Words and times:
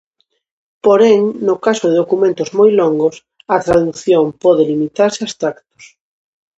Porén, 0.85 1.21
no 1.47 1.55
caso 1.65 1.83
de 1.87 1.99
documentos 2.01 2.49
moi 2.59 2.71
longos, 2.79 3.15
a 3.55 3.57
tradución 3.67 4.23
pode 4.43 4.67
limitarse 4.71 5.21
a 5.23 5.27
extractos. 5.29 5.83